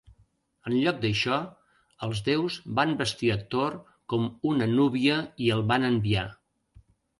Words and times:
En 0.69 0.77
lloc 0.85 0.95
d'això, 1.03 1.37
els 2.07 2.21
déus 2.29 2.57
van 2.81 2.95
vestir 3.03 3.31
a 3.35 3.37
Thor 3.53 3.77
com 4.15 4.27
una 4.55 4.71
núvia 4.75 5.21
i 5.49 5.55
el 5.59 5.65
van 5.75 5.89
enviar. 5.95 6.27